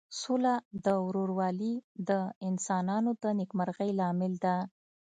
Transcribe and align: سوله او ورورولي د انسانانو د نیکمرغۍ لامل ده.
سوله 0.19 0.53
او 0.91 0.99
ورورولي 1.07 1.73
د 2.09 2.11
انسانانو 2.49 3.11
د 3.23 3.23
نیکمرغۍ 3.39 3.89
لامل 3.99 4.33
ده. 4.45 4.55